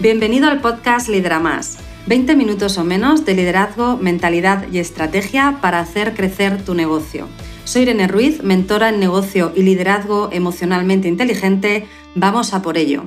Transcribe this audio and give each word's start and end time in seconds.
Bienvenido 0.00 0.48
al 0.48 0.62
podcast 0.62 1.10
Lidera 1.10 1.40
Más. 1.40 1.76
20 2.06 2.34
minutos 2.34 2.78
o 2.78 2.84
menos 2.84 3.26
de 3.26 3.34
liderazgo, 3.34 3.98
mentalidad 3.98 4.66
y 4.72 4.78
estrategia 4.78 5.58
para 5.60 5.78
hacer 5.78 6.14
crecer 6.14 6.64
tu 6.64 6.72
negocio. 6.74 7.28
Soy 7.64 7.82
Irene 7.82 8.08
Ruiz, 8.08 8.42
mentora 8.42 8.88
en 8.88 8.98
negocio 8.98 9.52
y 9.54 9.62
liderazgo 9.62 10.30
emocionalmente 10.32 11.06
inteligente. 11.06 11.86
Vamos 12.14 12.54
a 12.54 12.62
por 12.62 12.78
ello. 12.78 13.04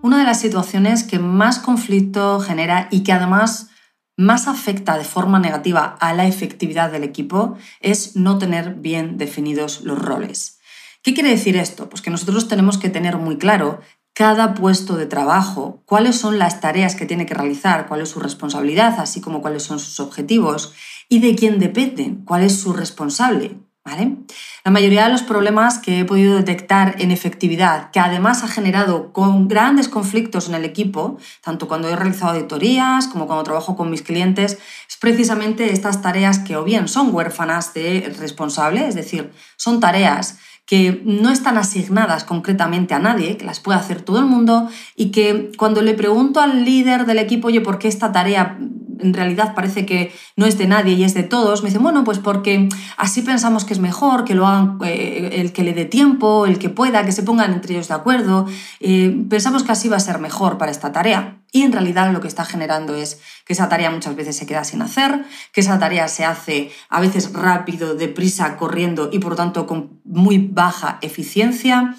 Una 0.00 0.20
de 0.20 0.24
las 0.24 0.40
situaciones 0.40 1.02
que 1.02 1.18
más 1.18 1.58
conflicto 1.58 2.38
genera 2.38 2.86
y 2.92 3.02
que 3.02 3.10
además 3.10 3.70
más 4.16 4.46
afecta 4.46 4.96
de 4.98 5.04
forma 5.04 5.40
negativa 5.40 5.96
a 5.98 6.14
la 6.14 6.28
efectividad 6.28 6.92
del 6.92 7.02
equipo 7.02 7.58
es 7.80 8.14
no 8.14 8.38
tener 8.38 8.76
bien 8.76 9.18
definidos 9.18 9.80
los 9.80 9.98
roles. 9.98 10.60
¿Qué 11.02 11.14
quiere 11.14 11.30
decir 11.30 11.56
esto? 11.56 11.88
Pues 11.88 12.00
que 12.00 12.10
nosotros 12.10 12.46
tenemos 12.46 12.78
que 12.78 12.90
tener 12.90 13.16
muy 13.16 13.38
claro 13.38 13.80
cada 14.16 14.54
puesto 14.54 14.96
de 14.96 15.04
trabajo, 15.04 15.82
cuáles 15.84 16.16
son 16.16 16.38
las 16.38 16.62
tareas 16.62 16.94
que 16.94 17.04
tiene 17.04 17.26
que 17.26 17.34
realizar, 17.34 17.86
cuál 17.86 18.00
es 18.00 18.08
su 18.08 18.18
responsabilidad, 18.18 18.98
así 18.98 19.20
como 19.20 19.42
cuáles 19.42 19.62
son 19.62 19.78
sus 19.78 20.00
objetivos 20.00 20.72
y 21.10 21.18
de 21.18 21.34
quién 21.34 21.58
dependen, 21.58 22.24
cuál 22.24 22.42
es 22.42 22.58
su 22.58 22.72
responsable. 22.72 23.58
¿Vale? 23.84 24.16
La 24.64 24.72
mayoría 24.72 25.04
de 25.04 25.12
los 25.12 25.22
problemas 25.22 25.78
que 25.78 26.00
he 26.00 26.04
podido 26.04 26.34
detectar 26.34 26.96
en 26.98 27.12
efectividad, 27.12 27.92
que 27.92 28.00
además 28.00 28.42
ha 28.42 28.48
generado 28.48 29.12
con 29.12 29.46
grandes 29.46 29.88
conflictos 29.88 30.48
en 30.48 30.56
el 30.56 30.64
equipo, 30.64 31.18
tanto 31.40 31.68
cuando 31.68 31.88
he 31.88 31.94
realizado 31.94 32.32
auditorías 32.32 33.06
como 33.06 33.28
cuando 33.28 33.44
trabajo 33.44 33.76
con 33.76 33.90
mis 33.90 34.02
clientes, 34.02 34.58
es 34.88 34.96
precisamente 34.96 35.72
estas 35.72 36.02
tareas 36.02 36.40
que 36.40 36.56
o 36.56 36.64
bien 36.64 36.88
son 36.88 37.14
huérfanas 37.14 37.74
de 37.74 38.12
responsable, 38.18 38.88
es 38.88 38.96
decir, 38.96 39.30
son 39.56 39.78
tareas 39.78 40.38
que 40.66 41.00
no 41.04 41.30
están 41.30 41.56
asignadas 41.56 42.24
concretamente 42.24 42.92
a 42.92 42.98
nadie, 42.98 43.36
que 43.36 43.44
las 43.44 43.60
puede 43.60 43.78
hacer 43.78 44.02
todo 44.02 44.18
el 44.18 44.26
mundo 44.26 44.68
y 44.96 45.12
que 45.12 45.52
cuando 45.56 45.80
le 45.80 45.94
pregunto 45.94 46.40
al 46.40 46.64
líder 46.64 47.06
del 47.06 47.20
equipo, 47.20 47.48
oye, 47.48 47.60
¿por 47.60 47.78
qué 47.78 47.86
esta 47.86 48.10
tarea 48.10 48.58
en 48.98 49.14
realidad 49.14 49.54
parece 49.54 49.86
que 49.86 50.12
no 50.36 50.46
es 50.46 50.58
de 50.58 50.66
nadie 50.66 50.94
y 50.94 51.04
es 51.04 51.14
de 51.14 51.22
todos, 51.22 51.62
me 51.62 51.68
dicen, 51.68 51.82
bueno, 51.82 52.04
pues 52.04 52.18
porque 52.18 52.68
así 52.96 53.22
pensamos 53.22 53.64
que 53.64 53.74
es 53.74 53.80
mejor, 53.80 54.24
que 54.24 54.34
lo 54.34 54.46
hagan 54.46 54.78
eh, 54.84 55.30
el 55.34 55.52
que 55.52 55.62
le 55.62 55.74
dé 55.74 55.84
tiempo, 55.84 56.46
el 56.46 56.58
que 56.58 56.68
pueda, 56.68 57.04
que 57.04 57.12
se 57.12 57.22
pongan 57.22 57.52
entre 57.52 57.74
ellos 57.74 57.88
de 57.88 57.94
acuerdo. 57.94 58.46
Eh, 58.80 59.24
pensamos 59.28 59.62
que 59.62 59.72
así 59.72 59.88
va 59.88 59.96
a 59.96 60.00
ser 60.00 60.18
mejor 60.18 60.58
para 60.58 60.70
esta 60.70 60.92
tarea. 60.92 61.38
Y 61.52 61.62
en 61.62 61.72
realidad 61.72 62.12
lo 62.12 62.20
que 62.20 62.28
está 62.28 62.44
generando 62.44 62.94
es 62.94 63.20
que 63.46 63.52
esa 63.52 63.68
tarea 63.68 63.90
muchas 63.90 64.16
veces 64.16 64.36
se 64.36 64.46
queda 64.46 64.64
sin 64.64 64.82
hacer, 64.82 65.24
que 65.52 65.60
esa 65.60 65.78
tarea 65.78 66.08
se 66.08 66.24
hace 66.24 66.70
a 66.88 67.00
veces 67.00 67.32
rápido, 67.32 67.94
deprisa, 67.94 68.56
corriendo 68.56 69.08
y 69.12 69.20
por 69.20 69.36
tanto 69.36 69.66
con 69.66 70.00
muy 70.04 70.38
baja 70.38 70.98
eficiencia 71.00 71.96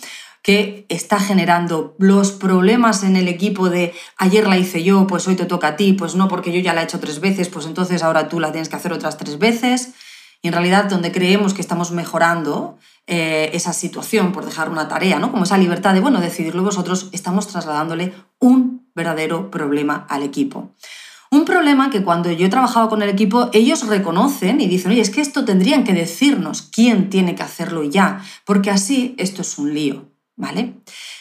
que 0.47 0.85
está 0.87 1.19
generando 1.19 1.93
los 1.99 2.31
problemas 2.31 3.03
en 3.03 3.17
el 3.17 3.27
equipo 3.27 3.69
de 3.69 3.93
ayer 4.15 4.47
la 4.47 4.57
hice 4.57 4.81
yo, 4.81 5.05
pues 5.05 5.27
hoy 5.27 5.35
te 5.35 5.43
toca 5.43 5.67
a 5.67 5.75
ti, 5.75 5.91
pues 5.91 6.15
no 6.15 6.29
porque 6.29 6.53
yo 6.53 6.61
ya 6.61 6.73
la 6.73 6.79
he 6.79 6.83
hecho 6.85 7.01
tres 7.01 7.19
veces, 7.19 7.49
pues 7.49 7.65
entonces 7.65 8.01
ahora 8.01 8.29
tú 8.29 8.39
la 8.39 8.53
tienes 8.53 8.69
que 8.69 8.77
hacer 8.77 8.93
otras 8.93 9.17
tres 9.17 9.39
veces. 9.39 9.89
Y 10.41 10.47
en 10.47 10.53
realidad 10.53 10.85
donde 10.85 11.11
creemos 11.11 11.53
que 11.53 11.59
estamos 11.59 11.91
mejorando 11.91 12.77
eh, 13.07 13.49
esa 13.51 13.73
situación 13.73 14.31
por 14.31 14.45
dejar 14.45 14.69
una 14.69 14.87
tarea, 14.87 15.19
¿no? 15.19 15.33
Como 15.33 15.43
esa 15.43 15.57
libertad 15.57 15.93
de, 15.93 15.99
bueno, 15.99 16.21
decidirlo 16.21 16.63
vosotros, 16.63 17.09
estamos 17.11 17.47
trasladándole 17.47 18.13
un 18.39 18.87
verdadero 18.95 19.51
problema 19.51 20.07
al 20.09 20.23
equipo. 20.23 20.71
Un 21.29 21.43
problema 21.43 21.89
que 21.89 22.03
cuando 22.03 22.31
yo 22.31 22.45
he 22.45 22.49
trabajado 22.49 22.87
con 22.87 23.01
el 23.01 23.09
equipo, 23.09 23.49
ellos 23.51 23.85
reconocen 23.85 24.61
y 24.61 24.67
dicen, 24.67 24.91
oye, 24.91 25.01
es 25.01 25.09
que 25.09 25.19
esto 25.19 25.43
tendrían 25.43 25.83
que 25.83 25.91
decirnos 25.91 26.61
quién 26.61 27.09
tiene 27.09 27.35
que 27.35 27.43
hacerlo 27.43 27.83
ya, 27.83 28.21
porque 28.45 28.71
así 28.71 29.13
esto 29.17 29.41
es 29.41 29.57
un 29.57 29.73
lío. 29.73 30.16
¿Vale? 30.37 30.75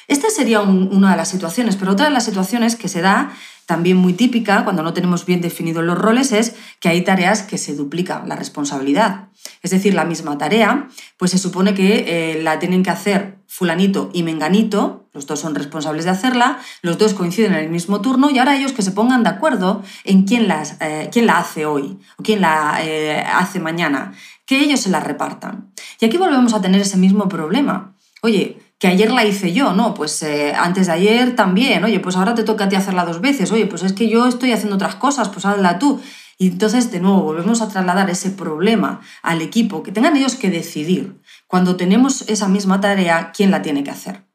Esta 0.06 0.30
sería 0.30 0.60
una 0.60 1.10
de 1.10 1.16
las 1.16 1.28
situaciones, 1.28 1.74
pero 1.74 1.92
otra 1.92 2.04
de 2.04 2.12
las 2.12 2.24
situaciones 2.24 2.76
que 2.76 2.88
se 2.88 3.00
da, 3.00 3.32
también 3.66 3.96
muy 3.96 4.12
típica, 4.12 4.62
cuando 4.62 4.84
no 4.84 4.92
tenemos 4.92 5.26
bien 5.26 5.40
definidos 5.40 5.82
los 5.82 5.98
roles, 5.98 6.30
es 6.30 6.54
que 6.78 6.88
hay 6.88 7.02
tareas 7.02 7.42
que 7.42 7.58
se 7.58 7.74
duplican 7.74 8.28
la 8.28 8.36
responsabilidad. 8.36 9.28
Es 9.62 9.72
decir, 9.72 9.94
la 9.94 10.04
misma 10.04 10.38
tarea, 10.38 10.88
pues 11.16 11.32
se 11.32 11.38
supone 11.38 11.74
que 11.74 12.04
eh, 12.06 12.42
la 12.42 12.60
tienen 12.60 12.84
que 12.84 12.90
hacer 12.90 13.38
fulanito 13.48 14.10
y 14.12 14.22
menganito, 14.22 15.08
los 15.12 15.26
dos 15.26 15.40
son 15.40 15.54
responsables 15.54 16.04
de 16.04 16.10
hacerla, 16.10 16.58
los 16.82 16.98
dos 16.98 17.14
coinciden 17.14 17.54
en 17.54 17.64
el 17.64 17.70
mismo 17.70 18.00
turno 18.00 18.30
y 18.30 18.38
ahora 18.38 18.56
ellos 18.56 18.72
que 18.72 18.82
se 18.82 18.92
pongan 18.92 19.22
de 19.22 19.30
acuerdo 19.30 19.82
en 20.04 20.24
quién, 20.24 20.46
las, 20.46 20.76
eh, 20.80 21.08
quién 21.10 21.26
la 21.26 21.38
hace 21.38 21.64
hoy 21.66 21.98
o 22.18 22.22
quién 22.22 22.42
la 22.42 22.84
eh, 22.84 23.20
hace 23.20 23.58
mañana, 23.58 24.12
que 24.44 24.60
ellos 24.60 24.80
se 24.80 24.90
la 24.90 25.00
repartan. 25.00 25.72
Y 26.00 26.04
aquí 26.04 26.18
volvemos 26.18 26.54
a 26.54 26.60
tener 26.60 26.80
ese 26.80 26.98
mismo 26.98 27.28
problema. 27.28 27.94
Oye, 28.22 28.58
que 28.78 28.88
ayer 28.88 29.10
la 29.10 29.24
hice 29.24 29.52
yo, 29.52 29.72
no, 29.72 29.94
pues 29.94 30.22
eh, 30.22 30.52
antes 30.54 30.86
de 30.86 30.92
ayer 30.92 31.34
también, 31.34 31.82
oye, 31.84 32.00
pues 32.00 32.16
ahora 32.16 32.34
te 32.34 32.44
toca 32.44 32.64
a 32.64 32.68
ti 32.68 32.76
hacerla 32.76 33.06
dos 33.06 33.20
veces, 33.20 33.50
oye, 33.52 33.66
pues 33.66 33.82
es 33.82 33.92
que 33.92 34.08
yo 34.08 34.26
estoy 34.26 34.52
haciendo 34.52 34.76
otras 34.76 34.96
cosas, 34.96 35.28
pues 35.30 35.46
hazla 35.46 35.78
tú. 35.78 36.00
Y 36.38 36.48
entonces, 36.48 36.90
de 36.90 37.00
nuevo, 37.00 37.22
volvemos 37.22 37.62
a 37.62 37.68
trasladar 37.68 38.10
ese 38.10 38.30
problema 38.30 39.00
al 39.22 39.40
equipo, 39.40 39.82
que 39.82 39.92
tengan 39.92 40.16
ellos 40.16 40.34
que 40.34 40.50
decidir, 40.50 41.18
cuando 41.46 41.76
tenemos 41.76 42.28
esa 42.28 42.48
misma 42.48 42.80
tarea, 42.80 43.32
quién 43.34 43.50
la 43.50 43.62
tiene 43.62 43.82
que 43.82 43.90
hacer. 43.90 44.26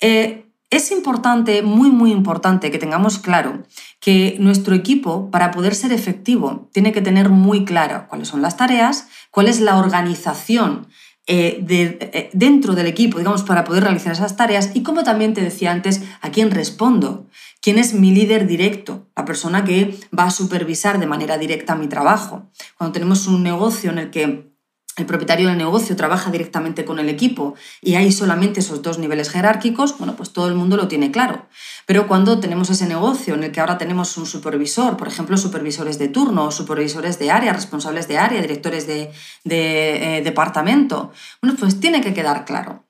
Eh, 0.00 0.46
es 0.70 0.92
importante, 0.92 1.62
muy, 1.62 1.90
muy 1.90 2.12
importante, 2.12 2.70
que 2.70 2.78
tengamos 2.78 3.18
claro 3.18 3.64
que 3.98 4.36
nuestro 4.38 4.74
equipo, 4.74 5.30
para 5.30 5.50
poder 5.50 5.74
ser 5.74 5.92
efectivo, 5.92 6.70
tiene 6.72 6.92
que 6.92 7.02
tener 7.02 7.28
muy 7.28 7.64
claro 7.66 8.06
cuáles 8.08 8.28
son 8.28 8.40
las 8.40 8.56
tareas, 8.56 9.08
cuál 9.30 9.48
es 9.48 9.60
la 9.60 9.76
organización 9.76 10.86
eh, 11.32 11.64
eh, 11.68 12.30
dentro 12.32 12.74
del 12.74 12.88
equipo, 12.88 13.18
digamos, 13.18 13.44
para 13.44 13.62
poder 13.62 13.84
realizar 13.84 14.12
esas 14.12 14.34
tareas. 14.34 14.72
Y 14.74 14.82
como 14.82 15.04
también 15.04 15.32
te 15.32 15.40
decía 15.40 15.70
antes, 15.70 16.02
a 16.20 16.30
quién 16.30 16.50
respondo, 16.50 17.28
quién 17.62 17.78
es 17.78 17.94
mi 17.94 18.10
líder 18.10 18.48
directo, 18.48 19.06
la 19.14 19.24
persona 19.24 19.64
que 19.64 19.96
va 20.16 20.24
a 20.24 20.30
supervisar 20.32 20.98
de 20.98 21.06
manera 21.06 21.38
directa 21.38 21.76
mi 21.76 21.86
trabajo. 21.86 22.50
Cuando 22.76 22.92
tenemos 22.92 23.28
un 23.28 23.44
negocio 23.44 23.92
en 23.92 23.98
el 23.98 24.10
que 24.10 24.49
el 25.00 25.06
propietario 25.06 25.48
del 25.48 25.58
negocio 25.58 25.96
trabaja 25.96 26.30
directamente 26.30 26.84
con 26.84 26.98
el 26.98 27.08
equipo 27.08 27.54
y 27.80 27.94
hay 27.94 28.12
solamente 28.12 28.60
esos 28.60 28.82
dos 28.82 28.98
niveles 28.98 29.30
jerárquicos, 29.30 29.98
bueno, 29.98 30.14
pues 30.16 30.32
todo 30.32 30.48
el 30.48 30.54
mundo 30.54 30.76
lo 30.76 30.88
tiene 30.88 31.10
claro. 31.10 31.46
Pero 31.86 32.06
cuando 32.06 32.38
tenemos 32.38 32.70
ese 32.70 32.86
negocio 32.86 33.34
en 33.34 33.44
el 33.44 33.52
que 33.52 33.60
ahora 33.60 33.78
tenemos 33.78 34.16
un 34.16 34.26
supervisor, 34.26 34.96
por 34.96 35.08
ejemplo, 35.08 35.36
supervisores 35.36 35.98
de 35.98 36.08
turno, 36.08 36.50
supervisores 36.50 37.18
de 37.18 37.30
área, 37.30 37.52
responsables 37.52 38.06
de 38.08 38.18
área, 38.18 38.40
directores 38.40 38.86
de, 38.86 39.10
eh, 39.44 40.20
departamento, 40.22 41.12
bueno, 41.42 41.56
pues 41.58 41.80
tiene 41.80 42.00
que 42.00 42.14
quedar 42.14 42.44
claro. 42.44 42.84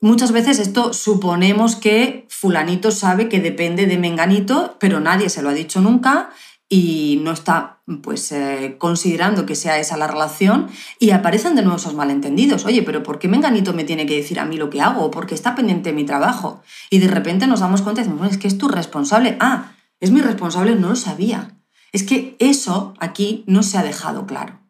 Muchas 0.00 0.32
veces 0.32 0.58
esto 0.58 0.92
suponemos 0.92 1.76
que 1.76 2.26
fulanito 2.28 2.90
sabe 2.90 3.28
que 3.28 3.40
depende 3.40 3.86
de 3.86 3.98
menganito, 3.98 4.76
pero 4.80 4.98
nadie 4.98 5.28
se 5.28 5.42
lo 5.42 5.50
ha 5.50 5.54
dicho 5.54 5.80
nunca 5.80 6.30
y 6.68 7.20
no 7.22 7.32
está 7.32 7.81
pues 8.02 8.30
eh, 8.30 8.76
considerando 8.78 9.44
que 9.44 9.56
sea 9.56 9.78
esa 9.78 9.96
la 9.96 10.06
relación 10.06 10.68
y 10.98 11.10
aparecen 11.10 11.56
de 11.56 11.62
nuevo 11.62 11.78
esos 11.78 11.94
malentendidos. 11.94 12.64
Oye, 12.64 12.82
pero 12.82 13.02
¿por 13.02 13.18
qué 13.18 13.28
Menganito 13.28 13.72
me 13.72 13.84
tiene 13.84 14.06
que 14.06 14.16
decir 14.16 14.38
a 14.38 14.44
mí 14.44 14.56
lo 14.56 14.70
que 14.70 14.80
hago? 14.80 15.10
¿Por 15.10 15.26
qué 15.26 15.34
está 15.34 15.54
pendiente 15.54 15.90
de 15.90 15.96
mi 15.96 16.04
trabajo? 16.04 16.62
Y 16.90 16.98
de 16.98 17.08
repente 17.08 17.46
nos 17.46 17.60
damos 17.60 17.82
cuenta 17.82 18.00
y 18.00 18.04
decimos, 18.04 18.30
es 18.30 18.38
que 18.38 18.48
es 18.48 18.56
tu 18.58 18.68
responsable. 18.68 19.36
Ah, 19.40 19.72
es 20.00 20.10
mi 20.10 20.20
responsable, 20.20 20.76
no 20.76 20.90
lo 20.90 20.96
sabía. 20.96 21.56
Es 21.90 22.04
que 22.04 22.36
eso 22.38 22.94
aquí 23.00 23.44
no 23.46 23.62
se 23.62 23.78
ha 23.78 23.82
dejado 23.82 24.26
claro, 24.26 24.60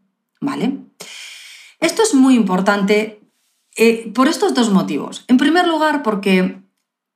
¿vale? 0.41 0.79
Esto 1.81 2.03
es 2.03 2.15
muy 2.15 2.35
importante 2.35 3.21
eh, 3.77 4.11
por 4.15 4.29
estos 4.29 4.55
dos 4.55 4.71
motivos. 4.71 5.25
En 5.29 5.37
primer 5.37 5.67
lugar, 5.67 6.03
porque 6.03 6.63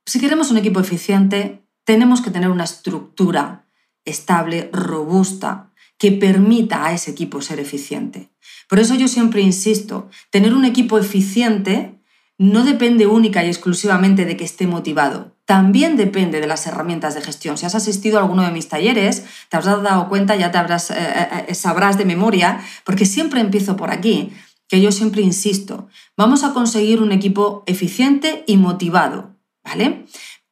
si 0.05 0.19
queremos 0.19 0.51
un 0.51 0.57
equipo 0.57 0.79
eficiente, 0.79 1.63
tenemos 1.83 2.21
que 2.21 2.31
tener 2.31 2.49
una 2.49 2.63
estructura 2.63 3.65
estable, 4.05 4.69
robusta, 4.71 5.66
que 5.97 6.11
permita 6.11 6.85
a 6.85 6.93
ese 6.93 7.11
equipo 7.11 7.41
ser 7.41 7.59
eficiente. 7.59 8.29
Por 8.69 8.79
eso 8.79 8.95
yo 8.95 9.07
siempre 9.07 9.41
insisto, 9.41 10.09
tener 10.29 10.53
un 10.53 10.65
equipo 10.65 10.97
eficiente 10.97 11.97
no 12.37 12.63
depende 12.63 13.07
única 13.07 13.43
y 13.43 13.47
exclusivamente 13.47 14.25
de 14.25 14.37
que 14.37 14.43
esté 14.43 14.67
motivado, 14.67 15.35
también 15.45 15.95
depende 15.95 16.39
de 16.41 16.45
las 16.45 16.67
herramientas 16.67 17.15
de 17.15 17.21
gestión. 17.21 17.57
Si 17.57 17.65
has 17.65 17.73
asistido 17.73 18.17
a 18.17 18.21
alguno 18.21 18.43
de 18.43 18.51
mis 18.51 18.67
talleres, 18.67 19.23
te 19.49 19.57
habrás 19.57 19.81
dado 19.81 20.09
cuenta, 20.09 20.35
ya 20.35 20.51
te 20.51 20.57
habrás, 20.57 20.91
eh, 20.91 20.95
eh, 20.99 21.45
eh, 21.47 21.55
sabrás 21.55 21.97
de 21.97 22.05
memoria, 22.05 22.59
porque 22.83 23.05
siempre 23.05 23.39
empiezo 23.39 23.77
por 23.77 23.89
aquí, 23.89 24.33
que 24.67 24.81
yo 24.81 24.91
siempre 24.91 25.21
insisto, 25.21 25.87
vamos 26.17 26.43
a 26.43 26.53
conseguir 26.53 27.01
un 27.01 27.13
equipo 27.13 27.63
eficiente 27.65 28.43
y 28.45 28.57
motivado, 28.57 29.37
¿vale? 29.63 30.05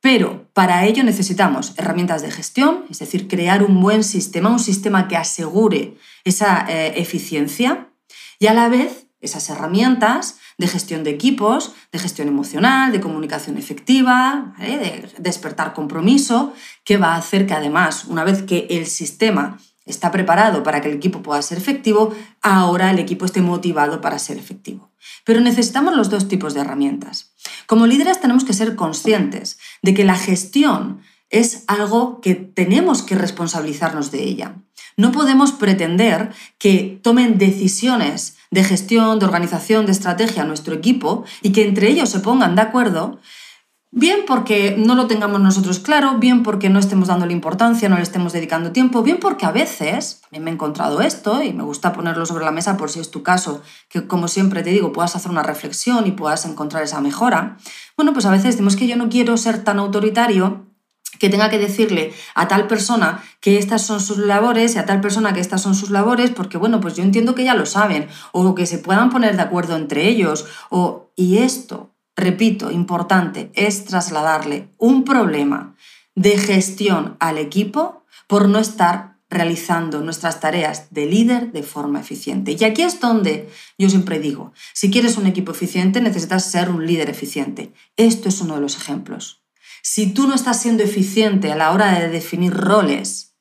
Pero 0.05 0.47
para 0.53 0.85
ello 0.85 1.03
necesitamos 1.03 1.73
herramientas 1.77 2.21
de 2.21 2.29
gestión, 2.29 2.85
es 2.91 2.99
decir, 2.99 3.27
crear 3.27 3.63
un 3.63 3.81
buen 3.81 4.03
sistema, 4.03 4.51
un 4.51 4.59
sistema 4.59 5.07
que 5.07 5.17
asegure 5.17 5.97
esa 6.23 6.63
eh, 6.69 7.01
eficiencia 7.01 7.89
y 8.37 8.45
a 8.45 8.53
la 8.53 8.69
vez 8.69 9.07
esas 9.19 9.49
herramientas 9.49 10.37
de 10.59 10.67
gestión 10.67 11.03
de 11.03 11.09
equipos, 11.09 11.73
de 11.91 11.97
gestión 11.97 12.27
emocional, 12.27 12.91
de 12.91 13.01
comunicación 13.01 13.57
efectiva, 13.57 14.53
de 14.59 15.11
despertar 15.17 15.73
compromiso, 15.73 16.53
que 16.83 16.97
va 16.97 17.15
a 17.15 17.17
hacer 17.17 17.47
que 17.47 17.55
además, 17.55 18.05
una 18.05 18.23
vez 18.23 18.43
que 18.43 18.67
el 18.69 18.85
sistema 18.85 19.57
está 19.87 20.11
preparado 20.11 20.61
para 20.61 20.81
que 20.81 20.89
el 20.89 20.97
equipo 20.97 21.23
pueda 21.23 21.41
ser 21.41 21.57
efectivo, 21.57 22.13
ahora 22.43 22.91
el 22.91 22.99
equipo 22.99 23.25
esté 23.25 23.41
motivado 23.41 24.01
para 24.01 24.19
ser 24.19 24.37
efectivo. 24.37 24.84
Pero 25.25 25.41
necesitamos 25.41 25.95
los 25.97 26.09
dos 26.09 26.29
tipos 26.29 26.53
de 26.53 26.61
herramientas. 26.61 27.33
Como 27.67 27.87
líderes 27.87 28.21
tenemos 28.21 28.45
que 28.45 28.53
ser 28.53 28.75
conscientes 28.75 29.57
de 29.81 29.93
que 29.93 30.05
la 30.05 30.15
gestión 30.15 31.01
es 31.29 31.65
algo 31.67 32.21
que 32.21 32.35
tenemos 32.35 33.01
que 33.01 33.15
responsabilizarnos 33.15 34.11
de 34.11 34.23
ella. 34.23 34.55
No 34.95 35.11
podemos 35.11 35.51
pretender 35.51 36.31
que 36.57 36.99
tomen 37.03 37.37
decisiones 37.37 38.37
de 38.51 38.63
gestión, 38.63 39.19
de 39.19 39.25
organización, 39.25 39.85
de 39.85 39.91
estrategia 39.91 40.43
a 40.43 40.45
nuestro 40.45 40.73
equipo 40.73 41.25
y 41.41 41.51
que 41.51 41.67
entre 41.67 41.89
ellos 41.89 42.09
se 42.09 42.19
pongan 42.19 42.55
de 42.55 42.61
acuerdo 42.61 43.19
Bien 43.91 44.25
porque 44.27 44.75
no 44.77 44.93
lo 44.93 45.07
tengamos 45.07 45.39
nosotros 45.39 45.79
claro, 45.79 46.17
bien 46.17 46.43
porque 46.43 46.69
no 46.69 46.79
estemos 46.79 47.07
dándole 47.07 47.31
importancia, 47.31 47.87
no 47.87 47.95
le 47.95 48.03
estemos 48.03 48.33
dedicando 48.33 48.73
tiempo, 48.73 49.03
bien 49.03 49.19
porque 49.21 49.45
a 49.45 49.51
veces, 49.51 50.19
también 50.21 50.43
me 50.43 50.51
he 50.51 50.53
encontrado 50.53 50.99
esto 50.99 51.41
y 51.41 51.53
me 51.53 51.63
gusta 51.63 51.93
ponerlo 51.93 52.25
sobre 52.25 52.43
la 52.43 52.51
mesa 52.51 52.75
por 52.75 52.89
si 52.89 52.99
es 52.99 53.09
tu 53.09 53.23
caso, 53.23 53.61
que 53.87 54.05
como 54.05 54.27
siempre 54.27 54.63
te 54.63 54.71
digo, 54.71 54.91
puedas 54.91 55.15
hacer 55.15 55.31
una 55.31 55.43
reflexión 55.43 56.07
y 56.07 56.11
puedas 56.11 56.45
encontrar 56.45 56.83
esa 56.83 56.99
mejora. 56.99 57.57
Bueno, 57.95 58.11
pues 58.11 58.25
a 58.25 58.31
veces 58.31 58.55
decimos 58.55 58.75
que 58.75 58.87
yo 58.87 58.97
no 58.97 59.07
quiero 59.07 59.37
ser 59.37 59.63
tan 59.63 59.79
autoritario 59.79 60.65
que 61.17 61.29
tenga 61.29 61.49
que 61.49 61.57
decirle 61.57 62.13
a 62.33 62.49
tal 62.49 62.67
persona 62.67 63.23
que 63.39 63.57
estas 63.57 63.81
son 63.83 64.01
sus 64.01 64.17
labores 64.17 64.75
y 64.75 64.79
a 64.79 64.85
tal 64.85 64.99
persona 64.99 65.33
que 65.33 65.39
estas 65.39 65.61
son 65.61 65.73
sus 65.73 65.89
labores, 65.89 66.31
porque 66.31 66.57
bueno, 66.57 66.81
pues 66.81 66.95
yo 66.95 67.03
entiendo 67.03 67.33
que 67.33 67.45
ya 67.45 67.53
lo 67.53 67.65
saben, 67.65 68.09
o 68.33 68.55
que 68.55 68.65
se 68.65 68.79
puedan 68.79 69.09
poner 69.09 69.37
de 69.37 69.43
acuerdo 69.43 69.77
entre 69.77 70.09
ellos, 70.09 70.45
o 70.69 71.11
y 71.15 71.37
esto 71.37 71.94
repito, 72.15 72.71
importante, 72.71 73.51
es 73.53 73.85
trasladarle 73.85 74.69
un 74.77 75.03
problema 75.03 75.75
de 76.15 76.37
gestión 76.37 77.17
al 77.19 77.37
equipo 77.37 78.05
por 78.27 78.47
no 78.47 78.59
estar 78.59 79.15
realizando 79.29 80.01
nuestras 80.01 80.39
tareas 80.39 80.87
de 80.91 81.05
líder 81.05 81.51
de 81.51 81.63
forma 81.63 81.99
eficiente. 81.99 82.55
Y 82.57 82.63
aquí 82.63 82.83
es 82.83 82.99
donde 82.99 83.49
yo 83.77 83.89
siempre 83.89 84.19
digo, 84.19 84.53
si 84.73 84.89
quieres 84.89 85.17
un 85.17 85.25
equipo 85.25 85.51
eficiente 85.51 85.99
necesitas 85.99 86.49
ser 86.49 86.69
un 86.69 86.85
líder 86.85 87.09
eficiente. 87.09 87.73
Esto 87.97 88.29
es 88.29 88.39
uno 88.41 88.55
de 88.55 88.61
los 88.61 88.77
ejemplos. 88.77 89.43
Si 89.81 90.13
tú 90.13 90.27
no 90.27 90.35
estás 90.35 90.61
siendo 90.61 90.83
eficiente 90.83 91.51
a 91.51 91.55
la 91.55 91.71
hora 91.71 91.99
de 91.99 92.09
definir 92.09 92.53
roles, 92.53 93.34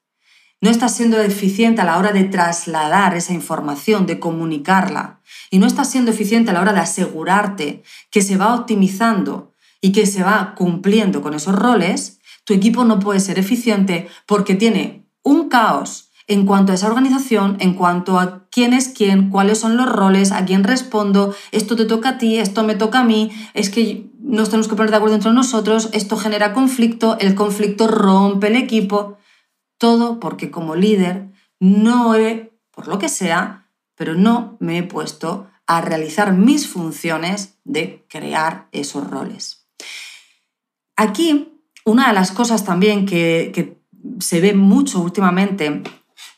no 0.64 0.70
estás 0.70 0.96
siendo 0.96 1.20
eficiente 1.20 1.82
a 1.82 1.84
la 1.84 1.98
hora 1.98 2.12
de 2.12 2.24
trasladar 2.24 3.14
esa 3.14 3.34
información, 3.34 4.06
de 4.06 4.18
comunicarla, 4.18 5.20
y 5.50 5.58
no 5.58 5.66
estás 5.66 5.90
siendo 5.90 6.10
eficiente 6.10 6.50
a 6.50 6.54
la 6.54 6.62
hora 6.62 6.72
de 6.72 6.80
asegurarte 6.80 7.82
que 8.10 8.22
se 8.22 8.38
va 8.38 8.54
optimizando 8.54 9.52
y 9.82 9.92
que 9.92 10.06
se 10.06 10.22
va 10.22 10.54
cumpliendo 10.56 11.20
con 11.20 11.34
esos 11.34 11.54
roles, 11.54 12.18
tu 12.44 12.54
equipo 12.54 12.86
no 12.86 12.98
puede 12.98 13.20
ser 13.20 13.38
eficiente 13.38 14.08
porque 14.24 14.54
tiene 14.54 15.06
un 15.22 15.50
caos 15.50 16.10
en 16.28 16.46
cuanto 16.46 16.72
a 16.72 16.76
esa 16.76 16.86
organización, 16.86 17.58
en 17.60 17.74
cuanto 17.74 18.18
a 18.18 18.46
quién 18.50 18.72
es 18.72 18.88
quién, 18.88 19.28
cuáles 19.28 19.58
son 19.58 19.76
los 19.76 19.92
roles, 19.92 20.32
a 20.32 20.46
quién 20.46 20.64
respondo, 20.64 21.34
esto 21.52 21.76
te 21.76 21.84
toca 21.84 22.08
a 22.08 22.16
ti, 22.16 22.38
esto 22.38 22.64
me 22.64 22.74
toca 22.74 23.00
a 23.00 23.04
mí, 23.04 23.30
es 23.52 23.68
que 23.68 24.06
nos 24.18 24.48
tenemos 24.48 24.68
que 24.68 24.76
poner 24.76 24.92
de 24.92 24.96
acuerdo 24.96 25.16
entre 25.16 25.34
nosotros, 25.34 25.90
esto 25.92 26.16
genera 26.16 26.54
conflicto, 26.54 27.18
el 27.20 27.34
conflicto 27.34 27.86
rompe 27.86 28.46
el 28.46 28.56
equipo. 28.56 29.18
Todo 29.78 30.20
porque 30.20 30.50
como 30.50 30.76
líder 30.76 31.28
no 31.60 32.14
he, 32.14 32.52
por 32.70 32.88
lo 32.88 32.98
que 32.98 33.08
sea, 33.08 33.68
pero 33.94 34.14
no 34.14 34.56
me 34.60 34.78
he 34.78 34.82
puesto 34.82 35.48
a 35.66 35.80
realizar 35.80 36.32
mis 36.32 36.68
funciones 36.68 37.58
de 37.64 38.04
crear 38.08 38.68
esos 38.72 39.08
roles. 39.08 39.66
Aquí, 40.96 41.60
una 41.84 42.08
de 42.08 42.14
las 42.14 42.32
cosas 42.32 42.64
también 42.64 43.06
que, 43.06 43.78
se 44.20 44.40
ve 44.40 44.52
mucho 44.52 45.00
últimamente 45.00 45.82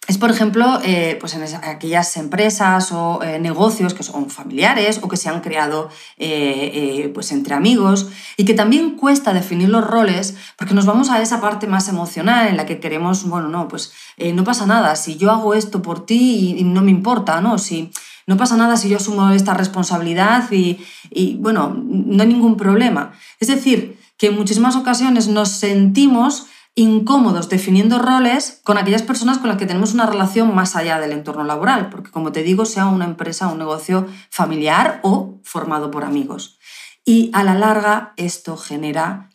es, 0.09 0.19
por 0.19 0.31
ejemplo, 0.31 0.81
eh, 0.85 1.17
pues 1.21 1.35
en 1.35 1.43
aquellas 1.65 2.17
empresas 2.17 2.93
o 2.93 3.21
eh, 3.23 3.41
negocios 3.41 3.93
que 3.93 4.05
son 4.05 4.31
familiares 4.31 5.01
o 5.03 5.09
que 5.09 5.17
se 5.17 5.29
han 5.29 5.41
creado 5.41 5.89
eh, 6.17 7.11
pues 7.13 7.33
entre 7.33 7.55
amigos 7.55 8.09
y 8.37 8.45
que 8.45 8.55
también 8.55 8.97
cuesta 8.97 9.33
definir 9.33 9.69
los 9.69 9.85
roles 9.85 10.37
porque 10.57 10.75
nos 10.75 10.87
vamos 10.87 11.11
a 11.11 11.21
esa 11.21 11.41
parte 11.41 11.67
más 11.67 11.89
emocional 11.89 12.47
en 12.47 12.57
la 12.57 12.67
que 12.67 12.79
queremos, 12.79 13.25
bueno, 13.29 13.49
no, 13.49 13.67
pues 13.67 13.93
no 14.19 14.45
pasa 14.45 14.65
nada, 14.67 14.95
si 14.95 15.17
yo 15.17 15.31
hago 15.31 15.55
esto 15.55 15.83
por 15.83 16.07
ti 16.07 16.57
y, 16.59 16.65
no 16.65 16.83
me 16.83 16.91
importa, 16.91 17.41
¿no? 17.41 17.59
Si, 17.59 17.91
no 18.27 18.37
pasa 18.37 18.57
nada 18.57 18.77
si 18.77 18.89
yo 18.89 18.97
asumo 18.97 19.31
esta 19.31 19.55
responsabilidad 19.55 20.51
y, 20.51 20.79
y, 21.11 21.37
bueno, 21.37 21.77
no 21.77 22.23
hay 22.23 22.29
ningún 22.29 22.57
problema. 22.57 23.13
Es 23.39 23.49
decir, 23.49 23.99
que 24.17 24.29
en 24.29 24.37
muchísimas 24.37 24.77
ocasiones 24.77 25.29
nos 25.29 25.51
sentimos 25.51 26.47
incómodos 26.77 27.49
definiendo 27.49 27.99
roles 27.99 28.61
con 28.63 28.77
aquellas 28.77 29.03
personas 29.03 29.39
con 29.39 29.49
las 29.49 29.57
que 29.57 29.67
tenemos 29.67 29.95
una 29.95 30.07
relación 30.07 30.55
más 30.55 30.77
allá 30.77 31.01
del 31.01 31.13
entorno 31.13 31.43
laboral, 31.43 31.89
porque 31.89 32.11
como 32.11 32.33
te 32.33 32.43
digo, 32.43 32.67
sea 32.67 32.87
una 32.87 33.07
empresa, 33.07 33.49
un 33.49 33.59
negocio 33.59 34.07
familiar 34.31 35.01
o 35.03 35.41
formado 35.43 35.91
por 35.91 36.05
amigos. 36.05 36.59
Y 37.05 37.31
a 37.33 37.43
la 37.45 37.55
larga 37.55 38.13
esto 38.17 38.59
genera 38.59 39.31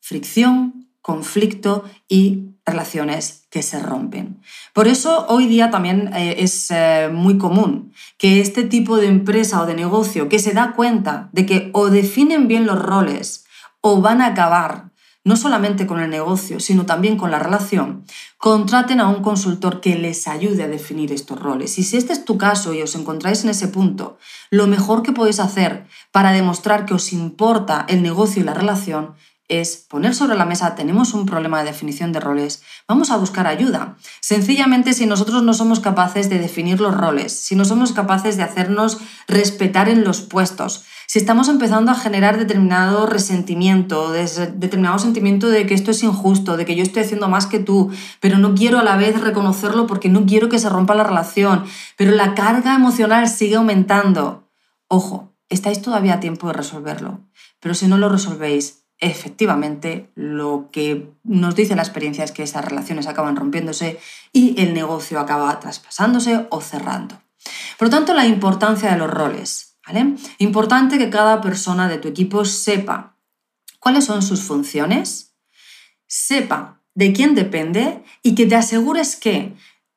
fricción, 0.00 0.88
conflicto 1.02 1.84
y 2.08 2.54
relaciones 2.64 3.46
que 3.50 3.62
se 3.62 3.80
rompen. 3.80 4.40
Por 4.72 4.86
eso 4.86 5.26
hoy 5.28 5.46
día 5.46 5.70
también 5.70 6.14
eh, 6.14 6.36
es 6.38 6.70
eh, 6.70 7.10
muy 7.12 7.38
común 7.38 7.92
que 8.18 8.40
este 8.40 8.62
tipo 8.62 8.98
de 8.98 9.08
empresa 9.08 9.60
o 9.60 9.66
de 9.66 9.74
negocio 9.74 10.28
que 10.28 10.38
se 10.38 10.52
da 10.52 10.72
cuenta 10.72 11.28
de 11.32 11.44
que 11.44 11.70
o 11.72 11.90
definen 11.90 12.46
bien 12.46 12.66
los 12.66 12.80
roles 12.80 13.44
o 13.80 14.00
van 14.00 14.22
a 14.22 14.26
acabar 14.28 14.93
no 15.24 15.36
solamente 15.36 15.86
con 15.86 16.00
el 16.00 16.10
negocio, 16.10 16.60
sino 16.60 16.86
también 16.86 17.16
con 17.16 17.30
la 17.30 17.38
relación, 17.38 18.04
contraten 18.36 19.00
a 19.00 19.08
un 19.08 19.22
consultor 19.22 19.80
que 19.80 19.96
les 19.96 20.28
ayude 20.28 20.62
a 20.62 20.68
definir 20.68 21.12
estos 21.12 21.40
roles. 21.40 21.78
Y 21.78 21.82
si 21.82 21.96
este 21.96 22.12
es 22.12 22.24
tu 22.24 22.36
caso 22.36 22.74
y 22.74 22.82
os 22.82 22.94
encontráis 22.94 23.42
en 23.42 23.50
ese 23.50 23.68
punto, 23.68 24.18
lo 24.50 24.66
mejor 24.66 25.02
que 25.02 25.12
podéis 25.12 25.40
hacer 25.40 25.86
para 26.12 26.32
demostrar 26.32 26.84
que 26.84 26.94
os 26.94 27.12
importa 27.12 27.86
el 27.88 28.02
negocio 28.02 28.42
y 28.42 28.44
la 28.44 28.54
relación 28.54 29.14
es 29.48 29.76
poner 29.76 30.14
sobre 30.14 30.36
la 30.36 30.46
mesa, 30.46 30.74
tenemos 30.74 31.12
un 31.12 31.26
problema 31.26 31.58
de 31.58 31.70
definición 31.70 32.12
de 32.12 32.20
roles, 32.20 32.62
vamos 32.88 33.10
a 33.10 33.16
buscar 33.16 33.46
ayuda. 33.46 33.96
Sencillamente, 34.20 34.94
si 34.94 35.06
nosotros 35.06 35.42
no 35.42 35.52
somos 35.52 35.80
capaces 35.80 36.30
de 36.30 36.38
definir 36.38 36.80
los 36.80 36.96
roles, 36.96 37.32
si 37.32 37.54
no 37.54 37.64
somos 37.64 37.92
capaces 37.92 38.36
de 38.36 38.42
hacernos 38.42 38.98
respetar 39.28 39.88
en 39.90 40.04
los 40.04 40.22
puestos, 40.22 40.84
si 41.14 41.20
estamos 41.20 41.48
empezando 41.48 41.92
a 41.92 41.94
generar 41.94 42.38
determinado 42.38 43.06
resentimiento, 43.06 44.10
determinado 44.10 44.98
sentimiento 44.98 45.48
de 45.48 45.64
que 45.64 45.74
esto 45.74 45.92
es 45.92 46.02
injusto, 46.02 46.56
de 46.56 46.64
que 46.64 46.74
yo 46.74 46.82
estoy 46.82 47.04
haciendo 47.04 47.28
más 47.28 47.46
que 47.46 47.60
tú, 47.60 47.92
pero 48.18 48.36
no 48.38 48.56
quiero 48.56 48.80
a 48.80 48.82
la 48.82 48.96
vez 48.96 49.20
reconocerlo 49.20 49.86
porque 49.86 50.08
no 50.08 50.26
quiero 50.26 50.48
que 50.48 50.58
se 50.58 50.68
rompa 50.68 50.96
la 50.96 51.04
relación, 51.04 51.66
pero 51.96 52.10
la 52.10 52.34
carga 52.34 52.74
emocional 52.74 53.28
sigue 53.28 53.54
aumentando. 53.54 54.50
Ojo, 54.88 55.32
estáis 55.48 55.80
todavía 55.80 56.14
a 56.14 56.18
tiempo 56.18 56.48
de 56.48 56.54
resolverlo, 56.54 57.20
pero 57.60 57.76
si 57.76 57.86
no 57.86 57.96
lo 57.96 58.08
resolvéis, 58.08 58.82
efectivamente 58.98 60.10
lo 60.16 60.68
que 60.72 61.12
nos 61.22 61.54
dice 61.54 61.76
la 61.76 61.82
experiencia 61.82 62.24
es 62.24 62.32
que 62.32 62.42
esas 62.42 62.64
relaciones 62.64 63.06
acaban 63.06 63.36
rompiéndose 63.36 64.00
y 64.32 64.60
el 64.60 64.74
negocio 64.74 65.20
acaba 65.20 65.60
traspasándose 65.60 66.48
o 66.50 66.60
cerrando. 66.60 67.22
Por 67.78 67.86
lo 67.86 67.90
tanto, 67.90 68.14
la 68.14 68.26
importancia 68.26 68.90
de 68.90 68.98
los 68.98 69.08
roles. 69.08 69.73
Importante 70.38 70.98
que 70.98 71.10
cada 71.10 71.40
persona 71.40 71.88
de 71.88 71.98
tu 71.98 72.08
equipo 72.08 72.44
sepa 72.44 73.16
cuáles 73.80 74.06
son 74.06 74.22
sus 74.22 74.42
funciones, 74.42 75.34
sepa 76.06 76.80
de 76.94 77.12
quién 77.12 77.34
depende 77.34 78.02
y 78.22 78.34
que 78.34 78.46
te 78.46 78.56
asegures 78.56 79.16
que 79.16 79.54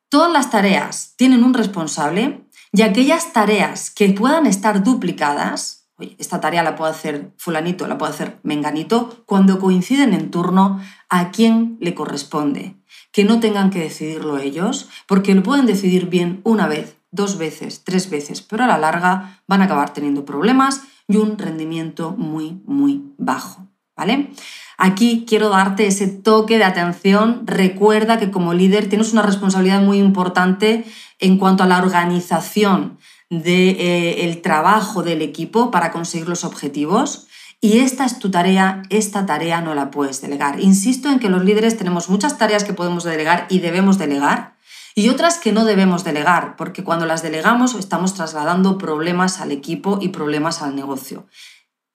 todas 0.10 0.32
las 0.32 0.50
tareas 0.50 1.14
tienen 1.16 1.44
un 1.44 1.54
responsable 1.54 2.42
y 2.74 2.82
aquellas 2.82 3.34
tareas 3.34 3.90
que 3.90 4.10
puedan 4.10 4.46
estar 4.46 4.84
duplicadas, 4.84 5.90
esta 6.18 6.42
tarea 6.42 6.64
la 6.64 6.76
puede 6.76 6.92
hacer 6.92 7.32
fulanito, 7.38 7.88
la 7.88 7.98
puede 7.98 8.14
hacer 8.14 8.40
menganito, 8.44 9.24
cuando 9.26 9.60
coinciden 9.60 10.14
en 10.14 10.32
turno, 10.32 10.82
a 11.10 11.32
quién 11.32 11.78
le 11.80 11.96
corresponde. 11.96 12.76
Que 13.12 13.24
no 13.24 13.40
tengan 13.40 13.70
que 13.70 13.80
decidirlo 13.80 14.38
ellos, 14.38 14.90
porque 15.08 15.34
lo 15.34 15.44
pueden 15.44 15.66
decidir 15.66 16.08
bien 16.08 16.42
una 16.44 16.68
vez 16.68 16.98
dos 17.12 17.38
veces, 17.38 17.84
tres 17.84 18.10
veces, 18.10 18.42
pero 18.42 18.64
a 18.64 18.68
la 18.68 18.78
larga 18.78 19.42
van 19.48 19.62
a 19.62 19.66
acabar 19.66 19.94
teniendo 19.94 20.26
problemas 20.26 20.82
y 21.08 21.18
un 21.18 21.38
rendimiento 21.38 22.12
muy, 22.18 22.62
muy 22.66 23.14
bajo. 23.18 23.68
¿Vale? 23.96 24.30
Aquí 24.78 25.26
quiero 25.28 25.50
darte 25.50 25.88
ese 25.88 26.08
toque 26.08 26.60
de 26.60 26.64
atención. 26.64 27.48
Recuerda 27.48 28.20
que 28.20 28.30
como 28.30 28.54
líder 28.54 28.90
tienes 28.90 29.12
una 29.12 29.24
responsabilidad 29.24 29.82
muy 29.82 29.98
importante 29.98 30.86
en 31.20 31.40
cuanto 31.40 31.64
a 31.64 31.68
la 31.68 31.80
organización 31.80 33.00
del 33.32 33.44
de, 33.44 34.30
eh, 34.30 34.40
trabajo 34.44 35.02
del 35.02 35.24
equipo 35.24 35.72
para 35.72 35.92
conseguir 35.92 36.30
los 36.30 36.44
objetivos. 36.44 37.28
Y 37.60 37.80
esta 37.80 38.06
es 38.06 38.20
tu 38.20 38.30
tarea, 38.30 38.84
esta 38.92 39.26
tarea 39.26 39.62
no 39.62 39.74
la 39.74 39.90
puedes 39.90 40.22
delegar. 40.22 40.60
Insisto 40.60 41.10
en 41.10 41.18
que 41.18 41.30
los 41.30 41.44
líderes 41.44 41.76
tenemos 41.76 42.08
muchas 42.08 42.38
tareas 42.38 42.64
que 42.64 42.74
podemos 42.74 43.04
delegar 43.04 43.48
y 43.50 43.60
debemos 43.60 43.98
delegar, 43.98 44.57
y 44.98 45.10
otras 45.10 45.38
que 45.38 45.52
no 45.52 45.64
debemos 45.64 46.04
delegar, 46.04 46.56
porque 46.56 46.84
cuando 46.84 47.06
las 47.06 47.22
delegamos 47.22 47.76
estamos 47.76 48.16
trasladando 48.16 48.80
problemas 48.80 49.40
al 49.40 49.52
equipo 49.52 50.00
y 50.02 50.08
problemas 50.08 50.64
al 50.64 50.76
negocio. 50.76 51.28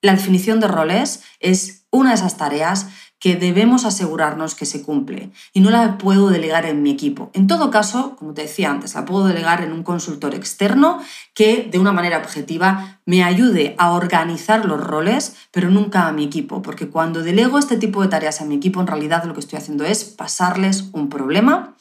La 0.03 0.15
definición 0.15 0.61
de 0.61 0.69
roles 0.69 1.25
es 1.41 1.85
una 1.91 2.11
de 2.11 2.15
esas 2.15 2.37
tareas 2.37 2.87
que 3.19 3.35
debemos 3.35 3.85
asegurarnos 3.85 4.55
que 4.55 4.67
se 4.67 4.83
cumple 4.83 5.33
y 5.53 5.59
no 5.59 5.71
la 5.71 5.99
puedo 5.99 6.29
delegar 6.29 6.65
en 6.65 6.85
mi 6.85 6.93
equipo. 6.93 7.33
En 7.35 7.49
todo 7.49 7.73
caso, 7.73 8.15
como 8.15 8.35
te 8.35 8.43
decía 8.43 8.71
antes, 8.71 8.95
la 8.95 9.05
puedo 9.05 9.27
delegar 9.27 9.65
en 9.65 9.73
un 9.73 9.83
consultor 9.83 10.37
externo 10.37 11.01
que 11.35 11.69
de 11.69 11.81
una 11.81 11.91
manera 11.91 12.19
objetiva 12.19 13.01
me 13.05 13.25
ayude 13.25 13.75
a 13.79 13.91
organizar 13.91 14.65
los 14.65 14.81
roles, 14.81 15.35
pero 15.51 15.71
nunca 15.71 16.07
a 16.07 16.13
mi 16.13 16.23
equipo, 16.23 16.63
porque 16.63 16.89
cuando 16.89 17.25
delego 17.25 17.59
este 17.59 17.77
tipo 17.77 18.01
de 18.01 18.09
tareas 18.09 18.41
a 18.41 18.45
mi 18.45 18.55
equipo, 18.55 18.81
en 18.81 18.87
realidad 18.87 19.25
lo 19.25 19.35
que 19.35 19.41
estoy 19.41 19.59
haciendo 19.59 19.85
es 19.85 20.05
pasarles 20.05 20.85
un 20.93 21.09
problema, 21.09 21.75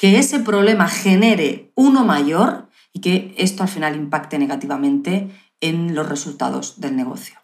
que 0.00 0.18
ese 0.18 0.40
problema 0.40 0.88
genere 0.88 1.72
uno 1.74 2.06
mayor 2.06 2.70
y 2.90 3.02
que 3.02 3.34
esto 3.36 3.64
al 3.64 3.68
final 3.68 3.96
impacte 3.96 4.38
negativamente 4.38 5.28
en 5.60 5.94
los 5.94 6.08
resultados 6.08 6.80
del 6.80 6.96
negocio. 6.96 7.36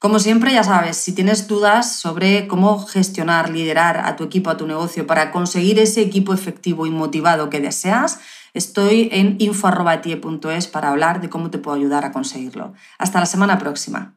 Como 0.00 0.18
siempre, 0.18 0.52
ya 0.52 0.64
sabes, 0.64 0.96
si 0.96 1.14
tienes 1.14 1.46
dudas 1.46 1.94
sobre 1.94 2.48
cómo 2.48 2.84
gestionar, 2.84 3.48
liderar 3.48 4.00
a 4.06 4.16
tu 4.16 4.24
equipo, 4.24 4.50
a 4.50 4.56
tu 4.56 4.66
negocio 4.66 5.06
para 5.06 5.30
conseguir 5.30 5.78
ese 5.78 6.02
equipo 6.02 6.34
efectivo 6.34 6.84
y 6.84 6.90
motivado 6.90 7.48
que 7.48 7.60
deseas, 7.60 8.18
estoy 8.54 9.08
en 9.12 9.36
info.tie.es 9.38 10.66
para 10.66 10.88
hablar 10.88 11.20
de 11.20 11.30
cómo 11.30 11.50
te 11.52 11.58
puedo 11.58 11.76
ayudar 11.76 12.04
a 12.04 12.10
conseguirlo. 12.10 12.74
Hasta 12.98 13.20
la 13.20 13.26
semana 13.26 13.56
próxima. 13.58 14.16